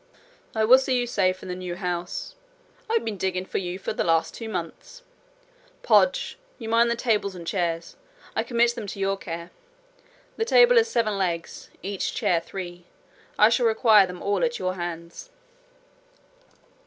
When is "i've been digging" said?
2.89-3.45